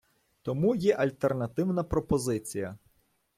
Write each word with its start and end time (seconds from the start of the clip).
Тому 0.41 0.75
є 0.75 0.95
альтернативна 0.95 1.83
пропозиція. 1.83 2.77